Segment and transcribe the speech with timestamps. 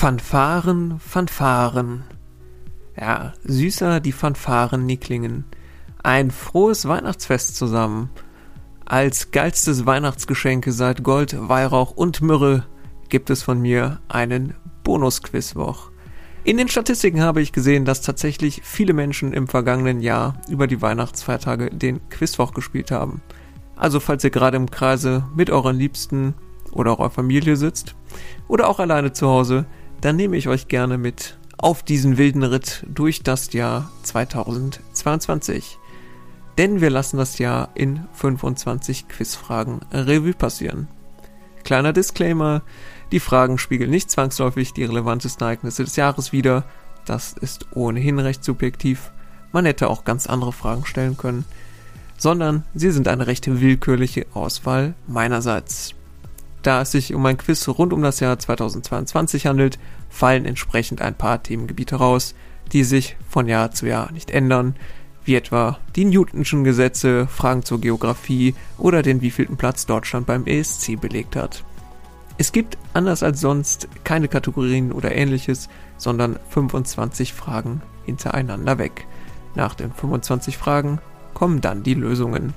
[0.00, 2.04] Fanfaren, Fanfaren.
[2.96, 5.44] Ja, süßer die Fanfaren nie klingen.
[6.04, 8.08] Ein frohes Weihnachtsfest zusammen.
[8.84, 12.64] Als geilstes Weihnachtsgeschenke seit Gold, Weihrauch und Myrrhe
[13.08, 15.90] gibt es von mir einen Bonus-Quizwoch.
[16.44, 20.80] In den Statistiken habe ich gesehen, dass tatsächlich viele Menschen im vergangenen Jahr über die
[20.80, 23.20] Weihnachtsfeiertage den Quizwoch gespielt haben.
[23.74, 26.34] Also falls ihr gerade im Kreise mit euren Liebsten
[26.70, 27.96] oder eurer Familie sitzt
[28.46, 29.66] oder auch alleine zu Hause,
[30.00, 35.78] dann nehme ich euch gerne mit auf diesen wilden Ritt durch das Jahr 2022.
[36.56, 40.88] Denn wir lassen das Jahr in 25 Quizfragen Revue passieren.
[41.64, 42.62] Kleiner Disclaimer,
[43.12, 46.64] die Fragen spiegeln nicht zwangsläufig die relevantesten Ereignisse des Jahres wider.
[47.04, 49.12] Das ist ohnehin recht subjektiv.
[49.52, 51.44] Man hätte auch ganz andere Fragen stellen können.
[52.16, 55.94] Sondern sie sind eine recht willkürliche Auswahl meinerseits.
[56.62, 61.14] Da es sich um ein Quiz rund um das Jahr 2022 handelt, fallen entsprechend ein
[61.14, 62.34] paar Themengebiete raus,
[62.72, 64.74] die sich von Jahr zu Jahr nicht ändern,
[65.24, 71.00] wie etwa die Newtonschen Gesetze, Fragen zur Geografie oder den wievielten Platz Deutschland beim ESC
[71.00, 71.64] belegt hat.
[72.38, 79.06] Es gibt, anders als sonst, keine Kategorien oder ähnliches, sondern 25 Fragen hintereinander weg.
[79.54, 81.00] Nach den 25 Fragen
[81.34, 82.54] kommen dann die Lösungen.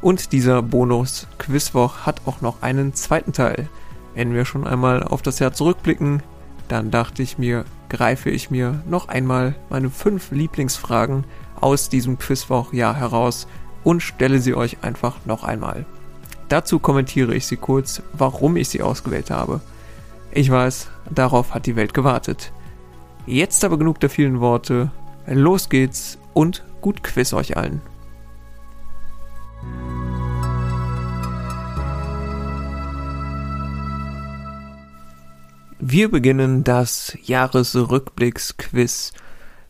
[0.00, 3.68] Und dieser Bonus-Quizwoch hat auch noch einen zweiten Teil.
[4.14, 6.22] Wenn wir schon einmal auf das Jahr zurückblicken,
[6.68, 11.24] dann dachte ich mir, greife ich mir noch einmal meine fünf Lieblingsfragen
[11.60, 13.48] aus diesem Quizwoch-Jahr heraus
[13.84, 15.86] und stelle sie euch einfach noch einmal.
[16.48, 19.60] Dazu kommentiere ich sie kurz, warum ich sie ausgewählt habe.
[20.30, 22.52] Ich weiß, darauf hat die Welt gewartet.
[23.26, 24.90] Jetzt aber genug der vielen Worte.
[25.26, 27.82] Los geht's und gut Quiz euch allen.
[35.90, 39.14] Wir beginnen das Jahresrückblicksquiz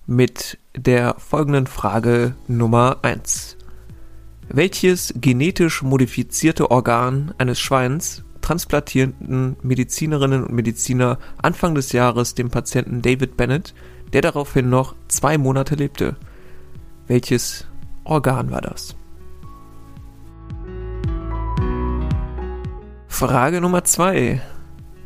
[0.04, 3.56] mit der folgenden Frage Nummer 1.
[4.48, 13.00] Welches genetisch modifizierte Organ eines Schweins transplantierten Medizinerinnen und Mediziner Anfang des Jahres dem Patienten
[13.00, 13.72] David Bennett,
[14.12, 16.16] der daraufhin noch zwei Monate lebte?
[17.06, 17.64] Welches
[18.02, 18.96] Organ war das?
[23.06, 24.42] Frage Nummer 2.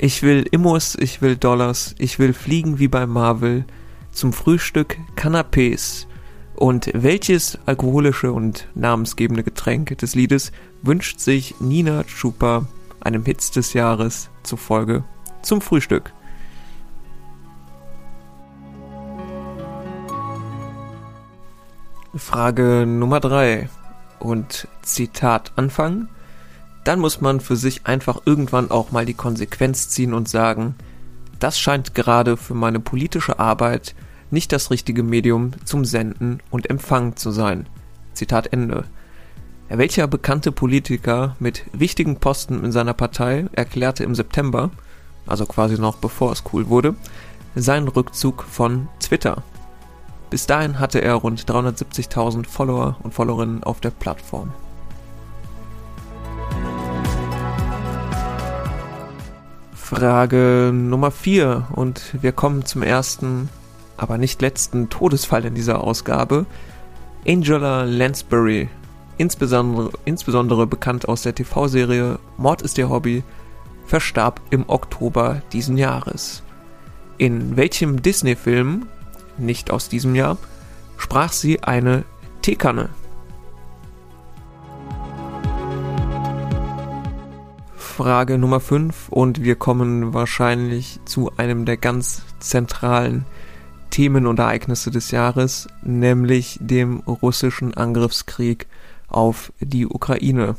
[0.04, 3.64] Ich will Immos, ich will Dollars, ich will fliegen wie bei Marvel.
[4.10, 6.08] Zum Frühstück Canapés.
[6.56, 10.50] Und welches alkoholische und namensgebende Getränk des Liedes
[10.82, 12.66] wünscht sich Nina Chupa,
[12.98, 15.04] einem Hits des Jahres, zufolge
[15.42, 16.12] zum Frühstück?
[22.16, 23.68] Frage Nummer 3
[24.18, 26.08] und Zitat Anfang
[26.84, 30.74] dann muss man für sich einfach irgendwann auch mal die Konsequenz ziehen und sagen,
[31.38, 33.94] das scheint gerade für meine politische Arbeit
[34.30, 37.68] nicht das richtige Medium zum Senden und Empfangen zu sein.
[38.14, 38.84] Zitat Ende.
[39.68, 44.70] Welcher bekannte Politiker mit wichtigen Posten in seiner Partei erklärte im September,
[45.26, 46.94] also quasi noch bevor es cool wurde,
[47.54, 49.42] seinen Rückzug von Twitter.
[50.30, 54.52] Bis dahin hatte er rund 370.000 Follower und Followerinnen auf der Plattform.
[59.94, 63.50] Frage Nummer 4 und wir kommen zum ersten,
[63.98, 66.46] aber nicht letzten Todesfall in dieser Ausgabe.
[67.28, 68.70] Angela Lansbury,
[69.18, 73.22] insbesondere, insbesondere bekannt aus der TV-Serie Mord ist ihr Hobby,
[73.84, 76.42] verstarb im Oktober diesen Jahres.
[77.18, 78.86] In welchem Disney-Film,
[79.36, 80.38] nicht aus diesem Jahr,
[80.96, 82.04] sprach sie eine
[82.40, 82.88] Teekanne?
[87.92, 93.26] Frage Nummer 5 und wir kommen wahrscheinlich zu einem der ganz zentralen
[93.90, 98.66] Themen und Ereignisse des Jahres, nämlich dem russischen Angriffskrieg
[99.08, 100.56] auf die Ukraine.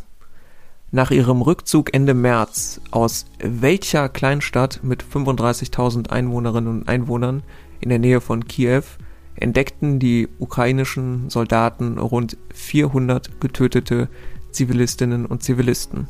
[0.92, 7.42] Nach ihrem Rückzug Ende März aus welcher Kleinstadt mit 35.000 Einwohnerinnen und Einwohnern
[7.80, 8.84] in der Nähe von Kiew
[9.34, 14.08] entdeckten die ukrainischen Soldaten rund 400 getötete
[14.52, 16.08] Zivilistinnen und Zivilisten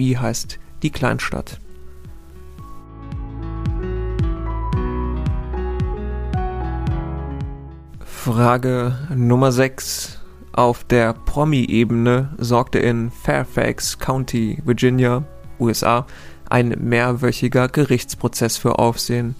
[0.00, 1.60] wie heißt die Kleinstadt.
[8.02, 10.18] Frage Nummer 6.
[10.52, 15.24] Auf der Promi-Ebene sorgte in Fairfax County, Virginia,
[15.58, 16.06] USA,
[16.48, 19.36] ein mehrwöchiger Gerichtsprozess für Aufsehen.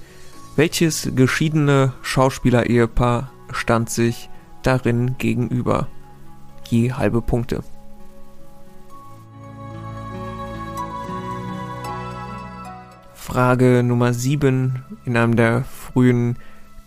[0.56, 4.28] Welches geschiedene Schauspieler-Ehepaar stand sich
[4.62, 5.88] darin gegenüber?
[6.68, 7.62] Je halbe Punkte.
[13.30, 16.36] Frage Nummer 7 in einem der frühen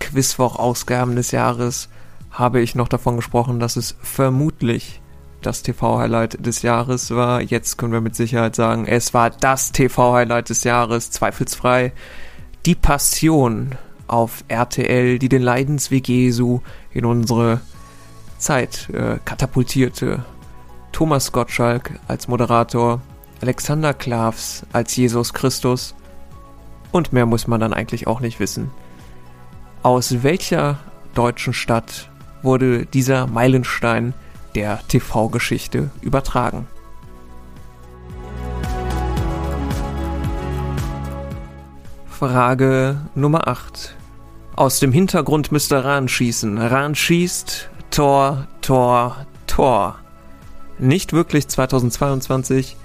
[0.01, 1.87] Quizwoch-Ausgaben des Jahres
[2.31, 4.99] habe ich noch davon gesprochen, dass es vermutlich
[5.41, 7.39] das TV-Highlight des Jahres war.
[7.39, 11.93] Jetzt können wir mit Sicherheit sagen, es war das TV-Highlight des Jahres, zweifelsfrei.
[12.65, 16.59] Die Passion auf RTL, die den Leidensweg Jesu
[16.91, 17.61] in unsere
[18.37, 20.25] Zeit äh, katapultierte.
[20.91, 22.99] Thomas Gottschalk als Moderator,
[23.39, 25.95] Alexander Klavs als Jesus Christus
[26.93, 28.71] und mehr muss man dann eigentlich auch nicht wissen.
[29.81, 30.79] Aus welcher
[31.13, 32.09] deutschen Stadt
[32.41, 34.13] wurde dieser Meilenstein
[34.55, 36.67] der TV-Geschichte übertragen.
[42.07, 43.95] Frage Nummer 8.
[44.55, 46.57] Aus dem Hintergrund müsste Rahn schießen.
[46.57, 47.69] Rahn schießt.
[47.89, 49.97] Tor, Tor, Tor.
[50.79, 52.77] Nicht wirklich 2022,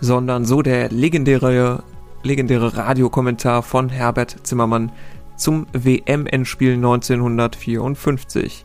[0.00, 1.84] sondern so der legendäre,
[2.22, 4.92] legendäre Radiokommentar von Herbert Zimmermann
[5.36, 8.64] zum WM-Endspiel 1954.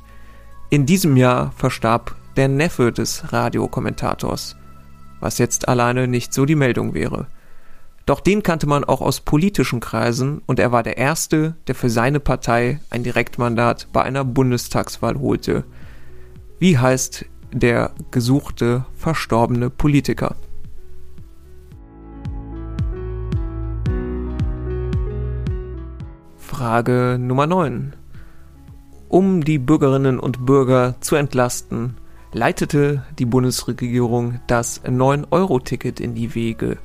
[0.69, 4.55] In diesem Jahr verstarb der Neffe des Radiokommentators,
[5.19, 7.27] was jetzt alleine nicht so die Meldung wäre.
[8.05, 11.89] Doch den kannte man auch aus politischen Kreisen und er war der Erste, der für
[11.89, 15.65] seine Partei ein Direktmandat bei einer Bundestagswahl holte.
[16.59, 20.35] Wie heißt der gesuchte, verstorbene Politiker?
[26.57, 27.93] Frage Nummer 9.
[29.09, 31.97] Um die Bürgerinnen und Bürger zu entlasten,
[32.33, 36.79] leitete die Bundesregierung das 9-Euro-Ticket in die Wege.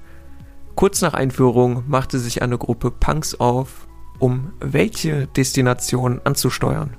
[0.74, 3.88] Kurz nach Einführung machte sich eine Gruppe Punks auf,
[4.18, 6.94] um welche Destination anzusteuern.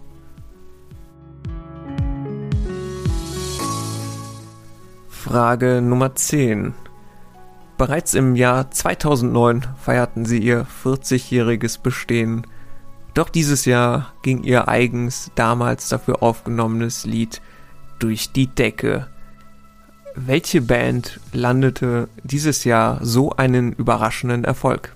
[5.10, 6.74] Frage Nummer 10.
[7.78, 12.48] Bereits im Jahr 2009 feierten sie ihr 40-jähriges Bestehen.
[13.14, 17.42] Doch dieses Jahr ging ihr eigens damals dafür aufgenommenes Lied
[18.00, 19.08] durch die Decke.
[20.16, 24.96] Welche Band landete dieses Jahr so einen überraschenden Erfolg?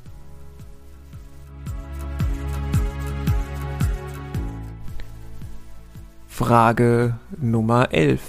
[6.27, 8.21] Frage Nummer 11.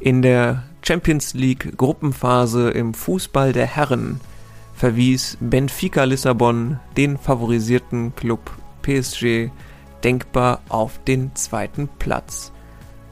[0.00, 4.20] In der Champions League Gruppenphase im Fußball der Herren
[4.74, 8.50] verwies Benfica Lissabon den favorisierten Club
[8.86, 9.50] PSG
[10.04, 12.52] denkbar auf den zweiten Platz.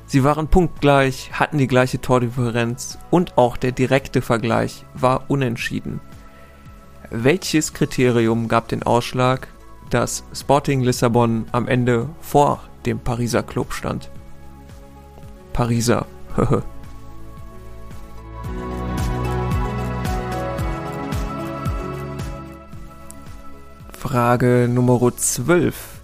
[0.06, 6.00] Sie waren punktgleich, hatten die gleiche Tordifferenz und auch der direkte Vergleich war unentschieden.
[7.10, 9.48] Welches Kriterium gab den Ausschlag,
[9.90, 14.10] dass Sporting Lissabon am Ende vor dem Pariser Club stand?
[15.52, 16.06] Pariser.
[24.04, 26.02] Frage Nummer 12.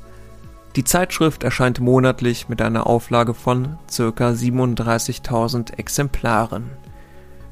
[0.74, 4.30] Die Zeitschrift erscheint monatlich mit einer Auflage von ca.
[4.30, 6.70] 37.000 Exemplaren.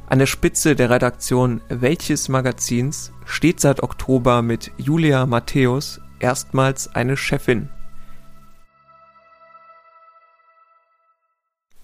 [0.09, 7.19] An der Spitze der Redaktion welches Magazins steht seit Oktober mit Julia Matthäus erstmals eine
[7.19, 7.69] Chefin.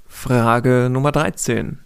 [0.07, 1.84] Frage Nummer 13.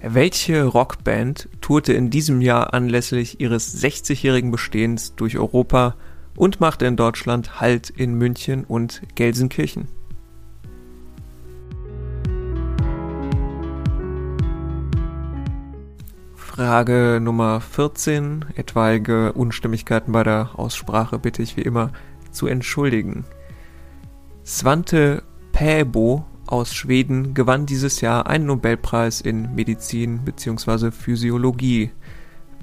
[0.00, 5.96] Welche Rockband tourte in diesem Jahr anlässlich ihres 60-jährigen Bestehens durch Europa
[6.36, 9.88] und machte in Deutschland Halt in München und Gelsenkirchen.
[16.34, 18.44] Frage Nummer 14.
[18.56, 21.92] Etwaige Unstimmigkeiten bei der Aussprache bitte ich wie immer
[22.30, 23.24] zu entschuldigen.
[24.44, 30.90] Svante Pääbo aus Schweden gewann dieses Jahr einen Nobelpreis in Medizin bzw.
[30.90, 31.90] Physiologie.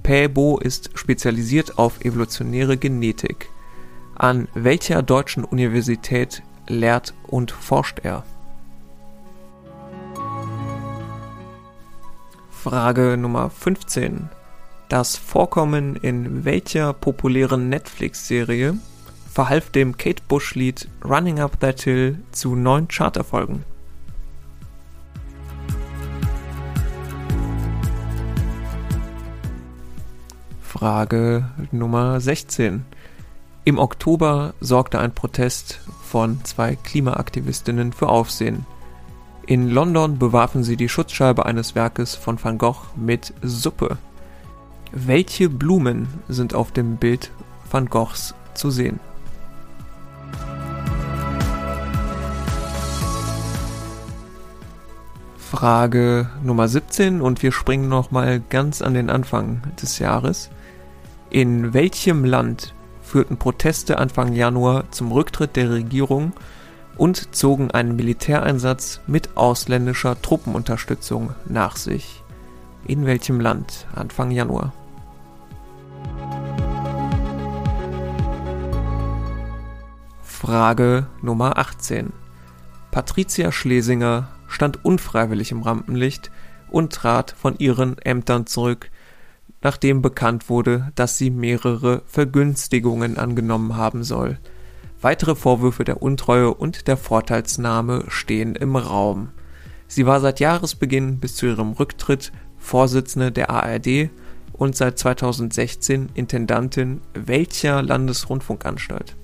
[0.03, 3.50] Pääbo ist spezialisiert auf evolutionäre Genetik.
[4.15, 8.24] An welcher deutschen Universität lehrt und forscht er?
[12.51, 14.29] Frage Nummer 15.
[14.88, 18.77] Das Vorkommen in welcher populären Netflix-Serie
[19.31, 23.63] verhalf dem Kate Bush-Lied Running Up That Hill zu neun Charterfolgen?
[30.79, 31.43] Frage
[31.74, 32.86] Nummer 16.
[33.65, 38.65] Im Oktober sorgte ein Protest von zwei Klimaaktivistinnen für Aufsehen.
[39.45, 43.98] In London bewarfen sie die Schutzscheibe eines Werkes von Van Gogh mit Suppe.
[44.93, 47.29] Welche Blumen sind auf dem Bild
[47.69, 49.01] Van Goghs zu sehen?
[55.38, 60.50] Frage Nummer 17 und wir springen nochmal ganz an den Anfang des Jahres.
[61.31, 66.33] In welchem Land führten Proteste Anfang Januar zum Rücktritt der Regierung
[66.98, 72.24] und zogen einen Militäreinsatz mit ausländischer Truppenunterstützung nach sich?
[72.88, 74.74] In welchem Land Anfang Januar?
[80.24, 82.12] Frage Nummer 18.
[82.89, 86.31] Patricia Schlesinger stand unfreiwillig im Rampenlicht
[86.71, 88.89] und trat von ihren Ämtern zurück,
[89.62, 94.38] nachdem bekannt wurde, dass sie mehrere Vergünstigungen angenommen haben soll.
[95.01, 99.30] Weitere Vorwürfe der Untreue und der Vorteilsnahme stehen im Raum.
[99.88, 104.10] Sie war seit Jahresbeginn bis zu ihrem Rücktritt Vorsitzende der ARD
[104.54, 109.16] und seit 2016 Intendantin welcher Landesrundfunkanstalt?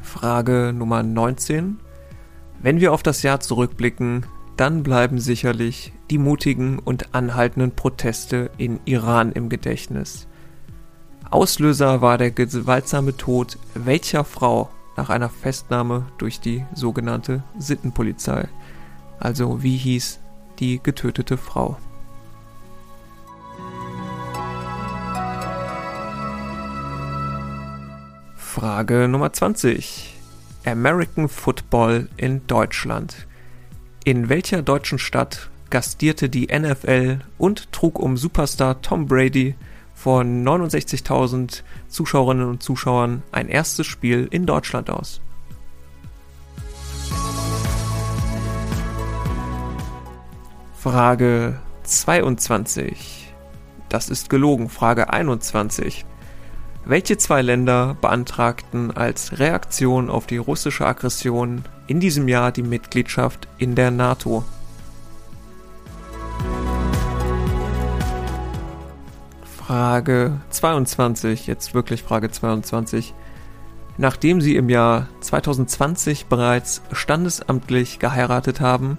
[0.00, 1.78] Frage Nummer 19.
[2.62, 4.26] Wenn wir auf das Jahr zurückblicken,
[4.60, 10.28] dann bleiben sicherlich die mutigen und anhaltenden Proteste in Iran im Gedächtnis.
[11.30, 18.48] Auslöser war der gewaltsame Tod welcher Frau nach einer Festnahme durch die sogenannte Sittenpolizei.
[19.18, 20.20] Also wie hieß
[20.58, 21.78] die getötete Frau?
[28.36, 30.18] Frage Nummer 20.
[30.66, 33.26] American Football in Deutschland.
[34.02, 39.56] In welcher deutschen Stadt gastierte die NFL und trug um Superstar Tom Brady
[39.94, 45.20] vor 69.000 Zuschauerinnen und Zuschauern ein erstes Spiel in Deutschland aus?
[50.78, 53.34] Frage 22.
[53.90, 54.70] Das ist gelogen.
[54.70, 56.06] Frage 21.
[56.84, 63.48] Welche zwei Länder beantragten als Reaktion auf die russische Aggression in diesem Jahr die Mitgliedschaft
[63.58, 64.44] in der NATO?
[69.44, 73.14] Frage 22, jetzt wirklich Frage 22.
[73.98, 78.98] Nachdem Sie im Jahr 2020 bereits standesamtlich geheiratet haben,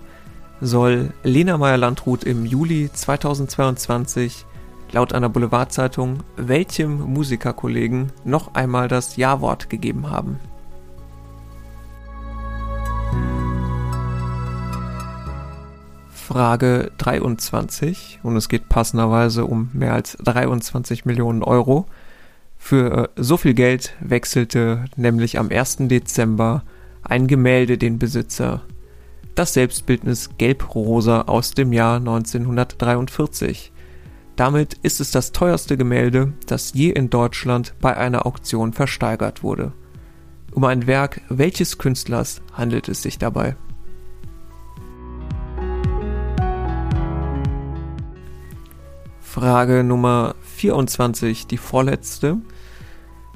[0.61, 4.45] soll Lena Meyer-Landrut im Juli 2022
[4.91, 10.39] laut einer Boulevardzeitung welchem Musikerkollegen noch einmal das Ja-Wort gegeben haben.
[16.31, 21.87] Frage 23 und es geht passenderweise um mehr als 23 Millionen Euro.
[22.57, 25.77] Für äh, so viel Geld wechselte nämlich am 1.
[25.81, 26.63] Dezember
[27.03, 28.61] ein Gemälde den Besitzer.
[29.35, 33.73] Das Selbstbildnis Gelb-Rosa aus dem Jahr 1943.
[34.35, 39.73] Damit ist es das teuerste Gemälde, das je in Deutschland bei einer Auktion versteigert wurde.
[40.53, 43.55] Um ein Werk welches Künstlers handelt es sich dabei?
[49.19, 52.37] Frage Nummer 24, die vorletzte.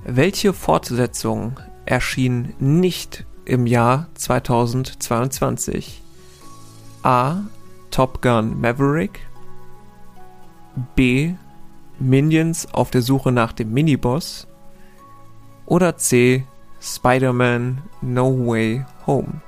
[0.04, 6.02] Welche Fortsetzung erschien nicht im Jahr 2022?
[7.04, 7.44] A.
[7.92, 9.22] Top Gun Maverick
[10.96, 11.34] B.
[12.00, 14.48] Minions auf der Suche nach dem Miniboss
[15.66, 16.46] oder C.
[16.82, 19.42] Spider-Man No Way Home.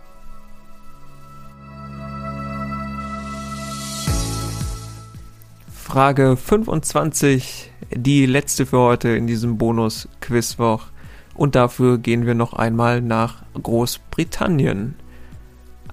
[5.69, 10.87] Frage 25, die letzte für heute in diesem Bonus-Quizwoch.
[11.33, 14.95] Und dafür gehen wir noch einmal nach Großbritannien.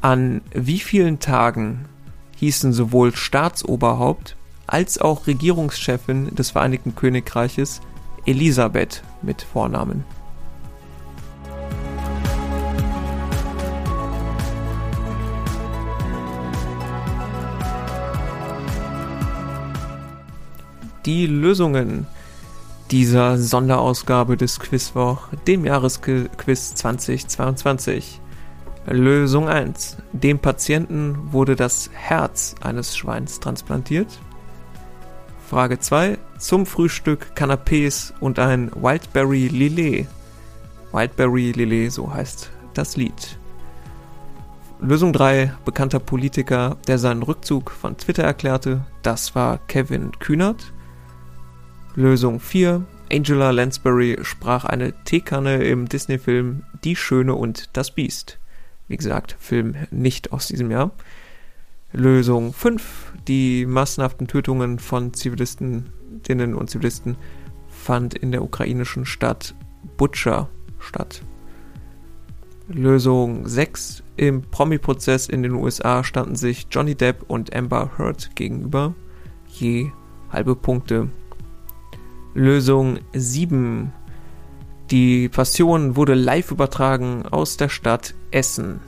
[0.01, 1.85] An wie vielen Tagen
[2.37, 4.37] hießen sowohl Staatsoberhaupt
[4.67, 7.81] als auch Regierungschefin des Vereinigten Königreiches
[8.27, 10.05] Elisabeth mit Vornamen.
[21.07, 22.07] Die Lösungen
[22.91, 28.21] dieser Sonderausgabe des Quizwoch, dem Jahresquiz 2022.
[28.87, 29.97] Lösung 1.
[30.13, 34.19] Dem Patienten wurde das Herz eines Schweins transplantiert.
[35.55, 36.19] Frage 2.
[36.37, 40.09] Zum Frühstück Canapés und ein Wildberry Lillet.
[40.91, 43.39] Wildberry Lillet, so heißt das Lied.
[44.81, 45.55] Lösung 3.
[45.65, 48.85] Bekannter Politiker, der seinen Rückzug von Twitter erklärte.
[49.03, 50.73] Das war Kevin Kühnert.
[51.95, 52.85] Lösung 4.
[53.13, 58.41] Angela Lansbury sprach eine Teekanne im Disney-Film Die Schöne und das Biest.
[58.89, 60.91] Wie gesagt, Film nicht aus diesem Jahr.
[61.97, 63.13] Lösung 5.
[63.29, 65.87] Die massenhaften Tötungen von Zivilistinnen
[66.57, 67.17] und Zivilisten
[67.69, 69.55] fand in der ukrainischen Stadt
[69.97, 70.49] Butscha
[70.81, 71.23] statt.
[72.67, 74.03] Lösung 6.
[74.17, 78.95] Im Promi-Prozess in den USA standen sich Johnny Depp und Amber Heard gegenüber.
[79.47, 79.93] Je
[80.31, 81.09] halbe Punkte.
[82.35, 83.93] Lösung 7.
[84.91, 88.81] Die Passion wurde live übertragen aus der Stadt Essen.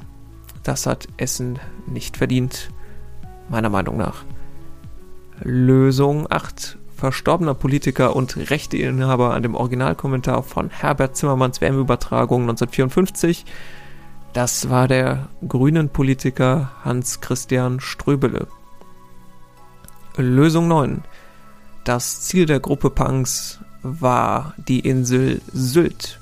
[0.64, 2.70] Das hat Essen nicht verdient,
[3.48, 4.24] meiner Meinung nach.
[5.42, 6.78] Lösung 8.
[6.96, 13.44] Verstorbener Politiker und Rechteinhaber an dem Originalkommentar von Herbert Zimmermanns WM-Übertragung 1954.
[14.32, 18.46] Das war der grünen Politiker Hans-Christian Ströbele.
[20.16, 21.02] Lösung 9.
[21.84, 26.18] Das Ziel der Gruppe Punks war die Insel Sylt.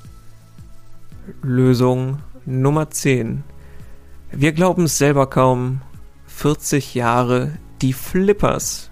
[1.42, 3.44] Lösung Nummer 10.
[4.30, 5.80] Wir glauben es selber kaum.
[6.36, 8.90] 40 Jahre die Flippers.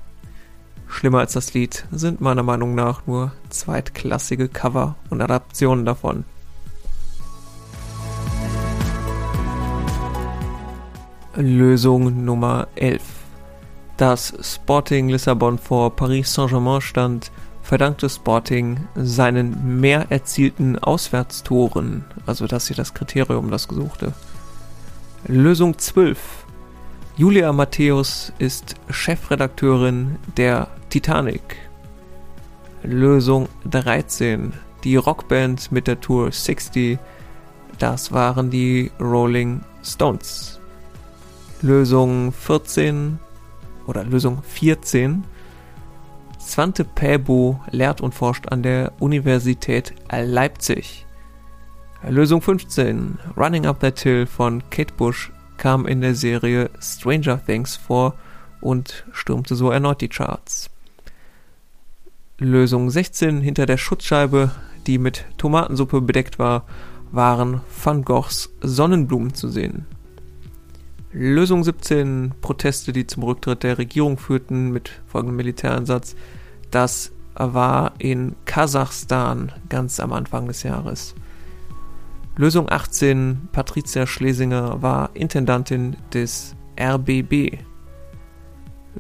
[0.89, 6.25] Schlimmer als das Lied sind meiner Meinung nach nur zweitklassige Cover und Adaptionen davon.
[11.35, 13.03] Lösung Nummer 11.
[13.99, 22.69] Das Sporting Lissabon vor Paris Saint-Germain stand, verdankte Sporting seinen mehr erzielten Auswärtstoren, also das
[22.69, 24.15] hier das Kriterium, das gesuchte.
[25.27, 26.42] Lösung 12.
[27.15, 31.43] Julia Matthäus ist Chefredakteurin der Titanic.
[32.83, 34.55] Lösung 13.
[34.83, 36.99] Die Rockband mit der Tour 60.
[37.79, 40.59] Das waren die Rolling Stones.
[41.61, 43.19] Lösung 14
[43.87, 45.23] oder Lösung 14.
[46.41, 51.05] Svante Pääbo lehrt und forscht an der Universität Leipzig.
[52.09, 53.19] Lösung 15.
[53.37, 55.31] Running Up That Hill von Kate Bush
[55.63, 58.17] kam in der Serie Stranger Things vor
[58.61, 60.71] und stürmte so erneut die Charts.
[62.39, 63.41] Lösung 16.
[63.41, 64.51] Hinter der Schutzscheibe,
[64.89, 66.65] die mit Tomatensuppe bedeckt war,
[67.13, 69.87] waren Van Goghs Sonnenblumen zu sehen.
[71.13, 72.35] Lösung 17.
[72.41, 76.17] Proteste, die zum Rücktritt der Regierung führten mit folgendem Militäreinsatz.
[76.73, 81.15] Das war in Kasachstan ganz am Anfang des Jahres.
[82.35, 87.59] Lösung 18, Patricia Schlesinger war Intendantin des RBB.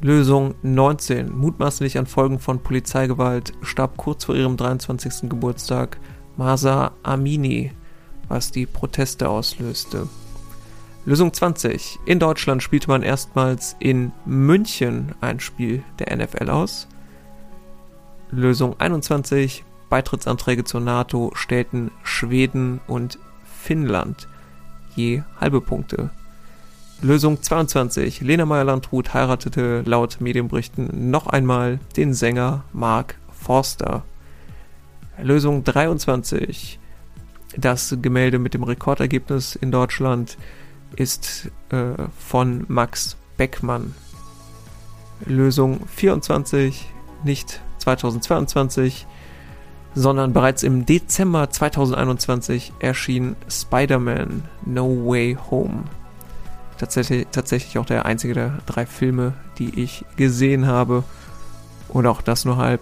[0.02, 5.30] Lösung 19, mutmaßlich an Folgen von Polizeigewalt, starb kurz vor ihrem 23.
[5.30, 5.98] Geburtstag
[6.36, 7.72] Masa Amini,
[8.28, 10.08] was die Proteste auslöste.
[11.06, 16.86] Lösung 20, in Deutschland spielte man erstmals in München ein Spiel der NFL aus.
[18.30, 24.26] Lösung 21, Beitrittsanträge zur NATO stellten Schweden und Finnland
[24.94, 26.08] je halbe Punkte.
[27.02, 28.22] Lösung 22.
[28.22, 34.02] Lena Meyer-Landrut heiratete laut Medienberichten noch einmal den Sänger Mark Forster.
[35.20, 36.80] Lösung 23.
[37.58, 40.38] Das Gemälde mit dem Rekordergebnis in Deutschland
[40.96, 43.94] ist äh, von Max Beckmann.
[45.26, 46.88] Lösung 24.
[47.24, 49.06] Nicht 2022,
[49.94, 55.84] sondern bereits im Dezember 2021 erschien Spider-Man No Way Home.
[56.78, 61.04] Tatsächlich, tatsächlich auch der einzige der drei Filme, die ich gesehen habe.
[61.88, 62.80] Und auch das nur halb.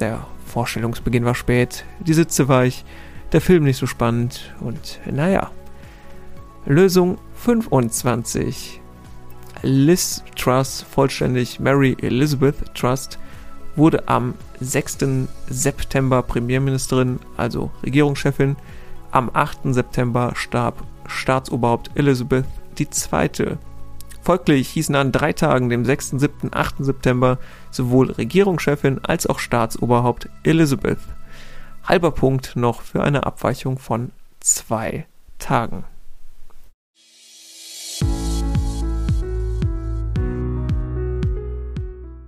[0.00, 2.84] Der Vorstellungsbeginn war spät, die Sitze weich,
[3.32, 5.50] der Film nicht so spannend und naja.
[6.66, 8.80] Lösung 25.
[9.62, 13.18] Liz Truss, vollständig Mary Elizabeth Trust,
[13.76, 14.98] wurde am 6.
[15.48, 18.56] September Premierministerin, also Regierungschefin.
[19.10, 19.74] Am 8.
[19.74, 22.46] September starb Staatsoberhaupt Elizabeth
[22.78, 23.58] II.
[24.22, 26.76] Folglich hießen an drei Tagen, dem 6., 7., 8.
[26.78, 27.38] September,
[27.70, 30.98] sowohl Regierungschefin als auch Staatsoberhaupt Elizabeth.
[31.84, 35.06] Halber Punkt noch für eine Abweichung von zwei
[35.38, 35.84] Tagen.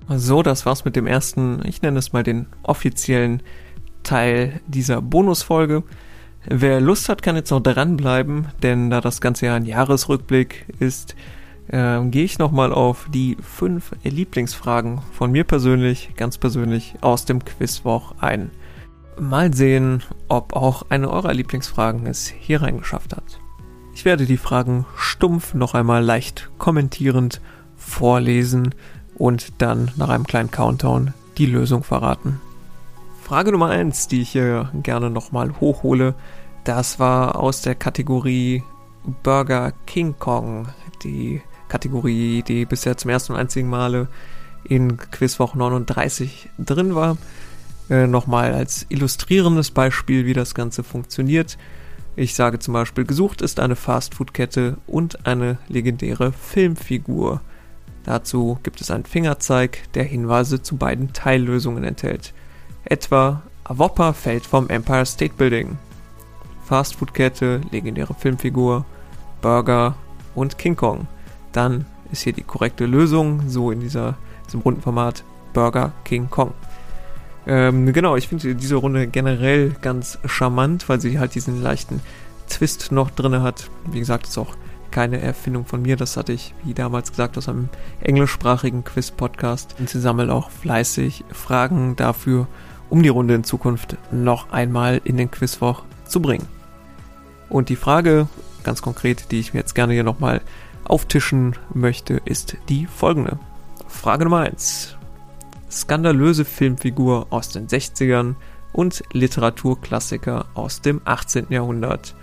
[0.09, 3.42] So, das war's mit dem ersten, ich nenne es mal den offiziellen
[4.05, 5.83] Teil dieser Bonusfolge.
[6.49, 11.16] Wer Lust hat, kann jetzt noch dranbleiben, denn da das ganze Jahr ein Jahresrückblick ist,
[11.69, 17.45] äh, gehe ich nochmal auf die fünf Lieblingsfragen von mir persönlich, ganz persönlich, aus dem
[17.45, 18.53] Quizwoch ein.
[19.19, 23.40] Mal sehen, ob auch eine eurer Lieblingsfragen es hier reingeschafft hat.
[23.92, 27.40] Ich werde die Fragen stumpf noch einmal leicht kommentierend
[27.77, 28.73] vorlesen
[29.17, 32.41] und dann nach einem kleinen Countdown die Lösung verraten.
[33.23, 36.15] Frage Nummer 1, die ich hier gerne nochmal hochhole,
[36.65, 38.63] das war aus der Kategorie
[39.23, 40.69] Burger King Kong.
[41.03, 44.09] Die Kategorie, die bisher zum ersten und einzigen Male
[44.65, 47.17] in Quizwoch 39 drin war.
[47.89, 51.57] Äh, nochmal als illustrierendes Beispiel, wie das Ganze funktioniert.
[52.17, 57.41] Ich sage zum Beispiel, gesucht ist eine Fastfood-Kette und eine legendäre Filmfigur.
[58.07, 62.33] Dazu gibt es einen Fingerzeig, der Hinweise zu beiden Teillösungen enthält.
[62.85, 65.77] Etwa Awoppa fällt vom Empire State Building.
[66.66, 68.85] Fastfood-Kette, legendäre Filmfigur,
[69.42, 69.97] Burger
[70.37, 71.09] und King Kong.
[71.51, 74.16] Dann ist hier die korrekte Lösung, so in dieser,
[74.47, 76.55] diesem runden Format Burger King Kong.
[77.49, 82.01] Ähm, genau, ich finde diese Runde generell ganz charmant, weil sie halt diesen leichten
[82.49, 83.69] Twist noch drin hat.
[83.90, 84.55] Wie gesagt, ist auch
[84.97, 85.95] keine Erfindung von mir.
[85.97, 87.69] Das hatte ich, wie damals gesagt, aus einem
[88.01, 89.77] englischsprachigen Quiz-Podcast.
[89.79, 92.47] Und sie sammelt auch fleißig Fragen dafür,
[92.89, 96.47] um die Runde in Zukunft noch einmal in den Quizwoch zu bringen.
[97.51, 98.27] Und die Frage,
[98.63, 100.41] ganz konkret, die ich mir jetzt gerne hier nochmal
[100.85, 103.39] auftischen möchte, ist die folgende.
[103.89, 104.97] Frage Nummer 1
[105.71, 108.37] skandalöse Filmfigur aus den 60ern
[108.73, 111.49] und Literaturklassiker aus dem 18.
[111.51, 112.15] Jahrhundert.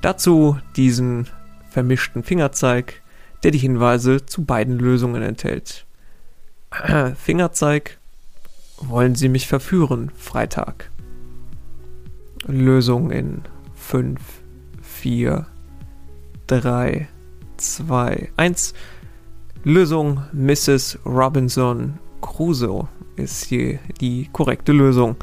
[0.00, 1.26] Dazu diesen
[1.74, 3.02] vermischten Fingerzeig,
[3.42, 5.86] der die Hinweise zu beiden Lösungen enthält.
[7.16, 7.98] Fingerzeig,
[8.78, 10.92] wollen Sie mich verführen, Freitag.
[12.46, 13.42] Lösung in
[13.74, 14.20] 5,
[14.82, 15.46] 4,
[16.46, 17.08] 3,
[17.56, 18.74] 2, 1.
[19.64, 21.00] Lösung Mrs.
[21.04, 25.16] Robinson Crusoe ist hier die korrekte Lösung.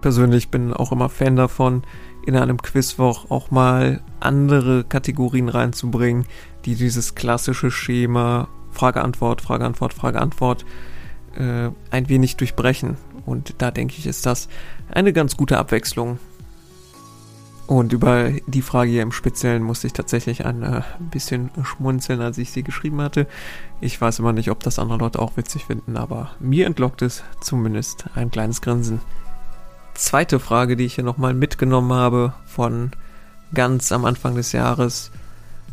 [0.00, 1.84] Persönlich bin auch immer Fan davon,
[2.26, 6.26] in einem Quizwoch auch mal andere Kategorien reinzubringen,
[6.64, 10.64] die dieses klassische Schema Frage-Antwort, Frage-Antwort, Frage-Antwort
[11.36, 12.96] äh, ein wenig durchbrechen.
[13.26, 14.48] Und da denke ich, ist das
[14.90, 16.18] eine ganz gute Abwechslung.
[17.66, 22.36] Und über die Frage hier im Speziellen musste ich tatsächlich ein äh, bisschen schmunzeln, als
[22.36, 23.26] ich sie geschrieben hatte.
[23.80, 27.24] Ich weiß immer nicht, ob das andere Leute auch witzig finden, aber mir entlockt es
[27.40, 29.00] zumindest ein kleines Grinsen.
[29.94, 32.90] Zweite Frage, die ich hier nochmal mitgenommen habe von
[33.54, 35.12] ganz am Anfang des Jahres.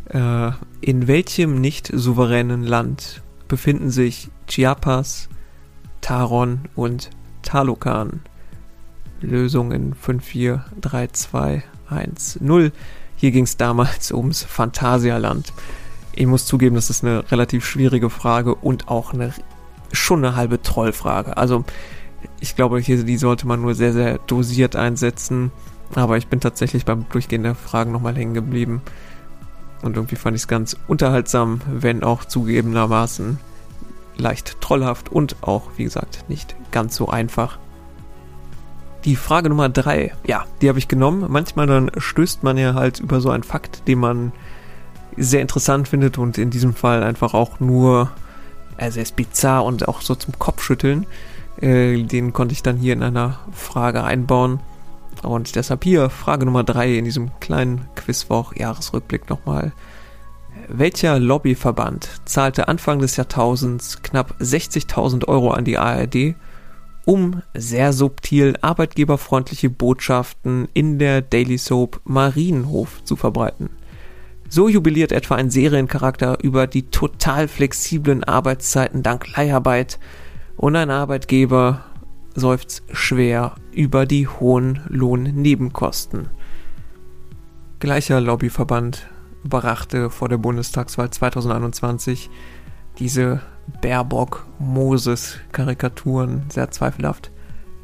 [0.10, 5.28] Äh, in welchem nicht souveränen Land befinden sich Chiapas,
[6.02, 7.10] Taron und
[7.42, 8.22] Talokan?
[9.22, 12.72] Lösung in 5432 1-0.
[13.16, 15.52] Hier ging es damals ums Phantasialand.
[16.14, 19.34] Ich muss zugeben, das ist eine relativ schwierige Frage und auch eine,
[19.92, 21.38] schon eine halbe Trollfrage.
[21.38, 21.66] Also
[22.40, 25.52] ich glaube, hier, die sollte man nur sehr, sehr dosiert einsetzen.
[25.96, 28.82] Aber ich bin tatsächlich beim Durchgehen der Fragen nochmal hängen geblieben.
[29.82, 33.40] Und irgendwie fand ich es ganz unterhaltsam, wenn auch zugegebenermaßen
[34.18, 37.58] leicht trollhaft und auch, wie gesagt, nicht ganz so einfach.
[39.04, 41.26] Die Frage Nummer drei, ja, die habe ich genommen.
[41.28, 44.32] Manchmal dann stößt man ja halt über so einen Fakt, den man
[45.18, 48.12] sehr interessant findet und in diesem Fall einfach auch nur,
[48.78, 51.08] also er ist bizarr und auch so zum Kopfschütteln.
[51.62, 54.60] Äh, den konnte ich dann hier in einer Frage einbauen.
[55.24, 59.72] Und deshalb hier Frage Nummer drei in diesem kleinen Quizwoch Jahresrückblick nochmal.
[60.68, 66.36] Welcher Lobbyverband zahlte Anfang des Jahrtausends knapp 60.000 Euro an die ARD
[67.06, 73.70] um sehr subtil arbeitgeberfreundliche Botschaften in der Daily Soap Marienhof zu verbreiten.
[74.50, 79.98] So jubiliert etwa ein Seriencharakter über die total flexiblen Arbeitszeiten dank Leiharbeit
[80.58, 81.86] und ein Arbeitgeber
[82.36, 86.28] seufzt schwer über die hohen Lohnnebenkosten.
[87.80, 89.08] Gleicher Lobbyverband
[89.44, 92.30] brachte vor der Bundestagswahl 2021
[93.00, 93.42] diese
[93.82, 97.32] Baerbock-Moses-Karikaturen sehr zweifelhaft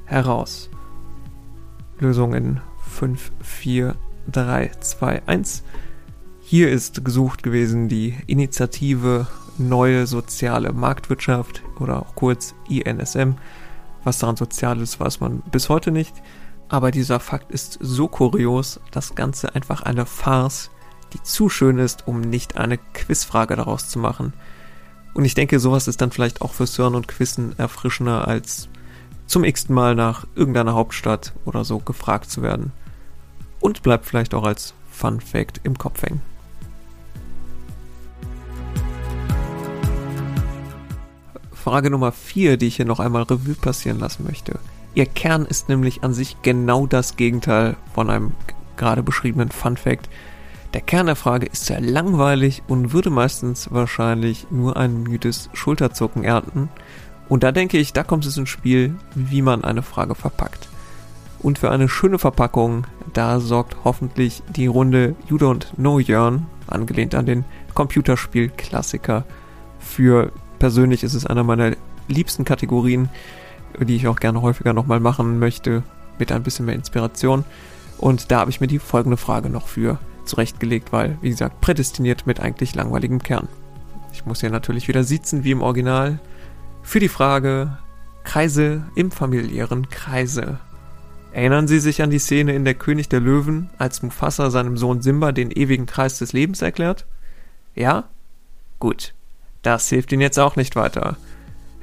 [0.06, 0.70] heraus.
[2.00, 3.96] Lösung in 5, 4,
[4.32, 5.64] 3, 2, 1.
[6.42, 9.28] Hier ist gesucht gewesen die Initiative
[9.58, 13.34] Neue Soziale Marktwirtschaft oder auch kurz INSM.
[14.04, 16.14] Was daran sozial ist, weiß man bis heute nicht.
[16.70, 20.70] Aber dieser Fakt ist so kurios, das Ganze einfach eine Farce,
[21.14, 24.34] die zu schön ist, um nicht eine Quizfrage daraus zu machen.
[25.14, 28.70] Und ich denke, sowas ist dann vielleicht auch für CERN und Quissen erfrischender, als
[29.26, 32.72] zum x Mal nach irgendeiner Hauptstadt oder so gefragt zu werden.
[33.60, 36.22] Und bleibt vielleicht auch als Fun Fact im Kopf hängen.
[41.68, 44.58] Frage Nummer 4, die ich hier noch einmal Revue passieren lassen möchte.
[44.96, 48.32] Ihr Kern ist nämlich an sich genau das Gegenteil von einem
[48.78, 50.08] gerade beschriebenen Fun Fact.
[50.74, 56.24] Der Kern der Frage ist sehr langweilig und würde meistens wahrscheinlich nur ein müdes Schulterzucken
[56.24, 56.70] ernten.
[57.28, 60.70] Und da denke ich, da kommt es ins Spiel, wie man eine Frage verpackt.
[61.40, 67.14] Und für eine schöne Verpackung, da sorgt hoffentlich die Runde You Don't Know Jörn, angelehnt
[67.14, 69.26] an den Computerspiel-Klassiker.
[69.80, 71.76] Für persönlich ist es einer meiner
[72.08, 73.10] liebsten Kategorien,
[73.80, 75.84] die ich auch gerne häufiger nochmal machen möchte,
[76.20, 77.44] mit ein bisschen mehr Inspiration.
[77.98, 82.28] Und da habe ich mir die folgende Frage noch für zurechtgelegt, weil, wie gesagt, prädestiniert
[82.28, 83.48] mit eigentlich langweiligem Kern.
[84.14, 86.20] Ich muss hier natürlich wieder sitzen wie im Original.
[86.84, 87.78] Für die Frage
[88.24, 90.60] Kreise im familiären Kreise.
[91.32, 95.02] Erinnern Sie sich an die Szene in Der König der Löwen, als Mufasa seinem Sohn
[95.02, 97.06] Simba den ewigen Kreis des Lebens erklärt?
[97.76, 98.06] Ja?
[98.80, 99.14] Gut.
[99.62, 101.18] Das hilft Ihnen jetzt auch nicht weiter.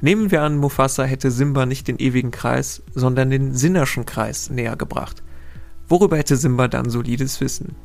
[0.01, 4.75] Nehmen wir an, Mufasa hätte Simba nicht den ewigen Kreis, sondern den Sinnerschen Kreis näher
[4.75, 5.23] gebracht.
[5.87, 7.75] Worüber hätte Simba dann solides Wissen?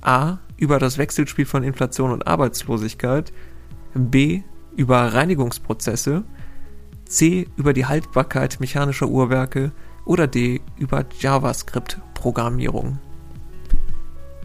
[0.00, 0.38] A.
[0.56, 3.32] Über das Wechselspiel von Inflation und Arbeitslosigkeit.
[3.94, 4.42] B.
[4.76, 6.24] Über Reinigungsprozesse.
[7.04, 7.48] C.
[7.56, 9.72] Über die Haltbarkeit mechanischer Uhrwerke.
[10.04, 10.60] Oder D.
[10.78, 12.98] Über JavaScript-Programmierung.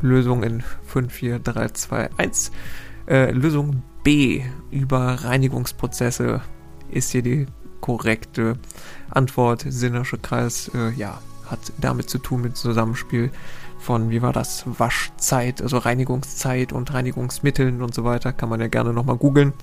[0.01, 2.51] Lösung in 5, 4, 3, 2, 1.
[3.07, 4.41] Äh, Lösung B.
[4.69, 6.41] Über Reinigungsprozesse
[6.89, 7.45] ist hier die
[7.81, 8.57] korrekte
[9.09, 9.65] Antwort.
[9.67, 13.31] Sinnersche Kreis, äh, ja, hat damit zu tun mit Zusammenspiel
[13.79, 18.33] von, wie war das, Waschzeit, also Reinigungszeit und Reinigungsmitteln und so weiter.
[18.33, 19.53] Kann man ja gerne nochmal googeln.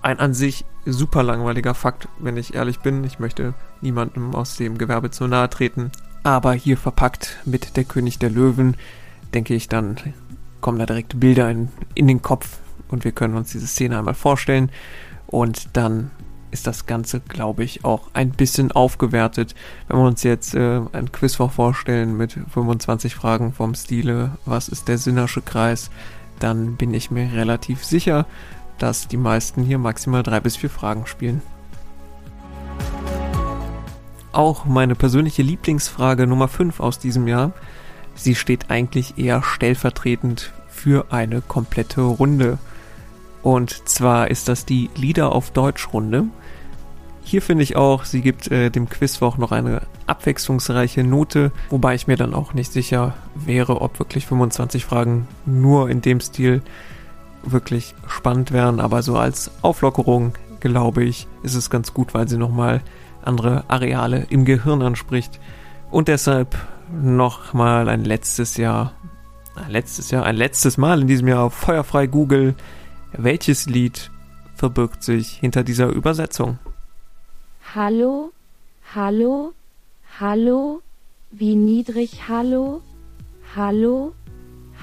[0.00, 3.04] Ein an sich super langweiliger Fakt, wenn ich ehrlich bin.
[3.04, 5.92] Ich möchte niemandem aus dem Gewerbe zu nahe treten.
[6.24, 8.76] Aber hier verpackt mit der König der Löwen,
[9.32, 9.96] denke ich, dann
[10.60, 12.58] kommen da direkt Bilder in, in den Kopf
[12.92, 14.70] und wir können uns diese Szene einmal vorstellen.
[15.26, 16.10] Und dann
[16.50, 19.54] ist das Ganze, glaube ich, auch ein bisschen aufgewertet.
[19.88, 24.88] Wenn wir uns jetzt äh, ein Quiz vorstellen mit 25 Fragen vom Stile, was ist
[24.88, 25.90] der Sinnersche Kreis,
[26.38, 28.26] dann bin ich mir relativ sicher,
[28.78, 31.40] dass die meisten hier maximal drei bis vier Fragen spielen.
[34.32, 37.52] Auch meine persönliche Lieblingsfrage Nummer 5 aus diesem Jahr,
[38.14, 42.58] sie steht eigentlich eher stellvertretend für eine komplette Runde.
[43.42, 46.24] Und zwar ist das die Lieder auf Deutsch Runde.
[47.24, 52.06] Hier finde ich auch, sie gibt äh, dem Quizwoch noch eine abwechslungsreiche Note, wobei ich
[52.06, 56.62] mir dann auch nicht sicher wäre, ob wirklich 25 Fragen nur in dem Stil
[57.44, 62.38] wirklich spannend wären, aber so als Auflockerung glaube ich, ist es ganz gut, weil sie
[62.38, 62.82] nochmal
[63.24, 65.40] andere Areale im Gehirn anspricht.
[65.90, 66.56] Und deshalb
[66.90, 68.92] nochmal ein letztes Jahr,
[69.68, 72.54] letztes Jahr, ein letztes Mal in diesem Jahr Feuerfrei Google.
[73.16, 74.10] Welches Lied
[74.54, 76.58] verbirgt sich hinter dieser Übersetzung?
[77.74, 78.32] Hallo,
[78.94, 79.52] hallo,
[80.18, 80.80] hallo,
[81.30, 82.80] wie niedrig hallo,
[83.54, 84.14] hallo,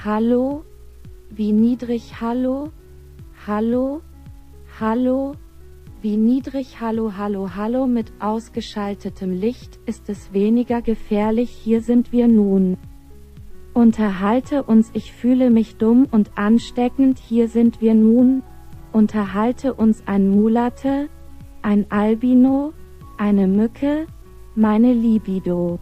[0.04, 0.64] hallo,
[1.32, 2.72] wie niedrig hallo,
[3.48, 4.02] hallo,
[4.80, 5.34] hallo,
[6.02, 12.28] wie niedrig hallo, hallo, hallo mit ausgeschaltetem Licht ist es weniger gefährlich, hier sind wir
[12.28, 12.78] nun.
[13.80, 18.44] Unterhalte uns, ich fühle mich dumm und ansteckend, hier sind wir nun.
[18.92, 21.08] Unterhalte uns ein Mulate,
[21.62, 22.74] ein Albino,
[23.18, 24.06] eine Mücke,
[24.54, 25.80] meine Libido.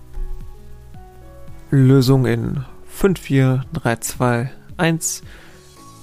[1.72, 5.24] Lösung in 5, 4, 3, 2, 1.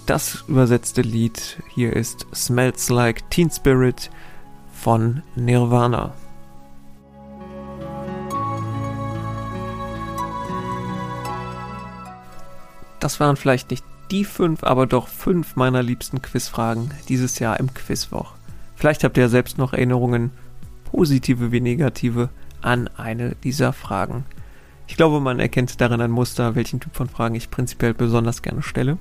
[0.07, 4.11] Das übersetzte Lied hier ist Smells Like Teen Spirit
[4.73, 6.13] von Nirvana.
[13.05, 17.75] Das waren vielleicht nicht die fünf, aber doch fünf meiner liebsten Quizfragen dieses Jahr im
[17.75, 18.33] Quizwoch.
[18.77, 20.31] Vielleicht habt ihr ja selbst noch Erinnerungen
[20.91, 22.31] positive wie negative,
[22.63, 24.25] an eine dieser Fragen.
[24.87, 28.63] Ich glaube, man erkennt darin ein Muster, welchen Typ von Fragen ich prinzipiell besonders gerne
[28.63, 28.97] stelle.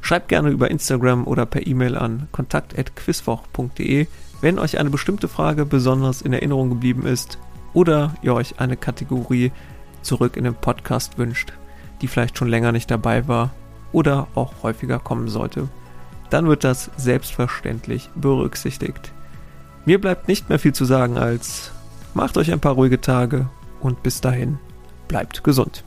[0.00, 4.06] Schreibt gerne über Instagram oder per E-Mail an kontakt.quizwoch.de,
[4.40, 7.38] wenn euch eine bestimmte Frage besonders in Erinnerung geblieben ist
[7.74, 9.52] oder ihr euch eine Kategorie
[10.00, 11.52] zurück in den Podcast wünscht,
[12.00, 13.50] die vielleicht schon länger nicht dabei war
[13.92, 15.68] oder auch häufiger kommen sollte.
[16.30, 19.12] Dann wird das selbstverständlich berücksichtigt.
[19.84, 21.70] Mir bleibt nicht mehr viel zu sagen als
[22.14, 23.48] macht euch ein paar ruhige Tage
[23.80, 24.58] und bis dahin
[25.08, 25.84] bleibt gesund.